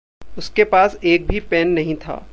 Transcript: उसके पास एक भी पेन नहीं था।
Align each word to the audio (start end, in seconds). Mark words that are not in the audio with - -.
उसके 0.37 0.63
पास 0.63 0.97
एक 1.03 1.27
भी 1.27 1.39
पेन 1.39 1.67
नहीं 1.67 1.95
था। 1.95 2.25